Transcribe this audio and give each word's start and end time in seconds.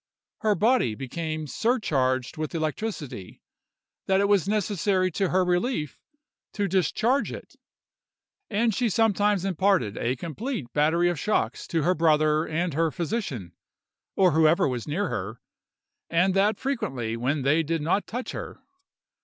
Her 0.39 0.55
body 0.55 0.95
became 0.95 1.45
so 1.45 1.73
surcharged 1.73 2.35
with 2.35 2.55
electricity, 2.55 3.39
that 4.07 4.19
it 4.19 4.27
was 4.27 4.47
necessary 4.49 5.11
to 5.11 5.29
her 5.29 5.45
relief 5.45 5.99
to 6.53 6.67
discharge 6.67 7.31
it; 7.31 7.55
and 8.49 8.73
she 8.73 8.89
sometimes 8.89 9.45
imparted 9.45 9.97
a 9.99 10.15
complete 10.15 10.73
battery 10.73 11.07
of 11.07 11.19
shocks 11.19 11.67
to 11.67 11.83
her 11.83 11.93
brother 11.93 12.47
and 12.47 12.73
her 12.73 12.89
physician, 12.89 13.53
or 14.15 14.31
whoever 14.31 14.67
was 14.67 14.87
near 14.87 15.07
her, 15.09 15.39
and 16.09 16.33
that 16.33 16.57
frequently 16.57 17.15
when 17.15 17.43
they 17.43 17.61
did 17.61 17.83
not 17.83 18.07
touch 18.07 18.31
her. 18.31 18.59